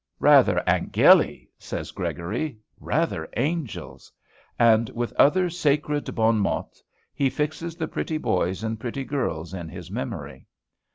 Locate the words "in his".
9.53-9.91